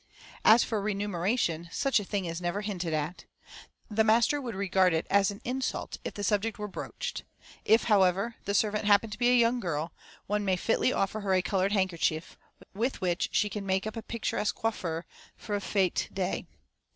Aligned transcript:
As 0.43 0.63
for 0.63 0.81
remuneration, 0.81 1.69
such 1.71 1.99
a 1.99 2.03
thing 2.03 2.25
is 2.25 2.41
never 2.41 2.61
hinted 2.61 2.91
at. 2.91 3.25
The 3.87 4.03
master 4.03 4.41
would 4.41 4.55
regard 4.55 4.95
it 4.95 5.05
as 5.11 5.29
an 5.29 5.41
insult 5.43 5.99
if 6.03 6.15
the 6.15 6.23
subject 6.23 6.57
were 6.57 6.67
broached. 6.67 7.23
If, 7.65 7.83
however, 7.83 8.33
the 8.45 8.55
servant 8.55 8.85
happen 8.85 9.11
to 9.11 9.19
be 9.19 9.29
a 9.29 9.35
young 9.39 9.59
girl, 9.59 9.93
one 10.25 10.43
may 10.43 10.55
fitly 10.55 10.91
offer 10.91 11.19
her 11.19 11.35
a 11.35 11.43
coloured 11.43 11.73
handkerchief, 11.73 12.35
with 12.73 12.99
which 12.99 13.29
she 13.31 13.47
can 13.47 13.63
make 13.63 13.85
up 13.85 13.95
a 13.95 14.01
picturesque 14.01 14.55
coiffure 14.55 15.05
for 15.37 15.55
a 15.55 15.59
fête 15.61 16.11
day. 16.11 16.47